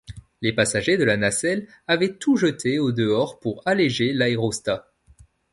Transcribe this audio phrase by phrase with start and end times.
[0.41, 4.91] Les passagers de la nacelle avaient tout jeté au dehors pour alléger l’aérostat.